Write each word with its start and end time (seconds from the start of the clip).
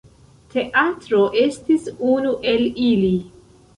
Teatro 0.53 1.21
estis 1.43 1.85
unu 2.15 2.33
el 2.53 2.67
ili. 2.91 3.13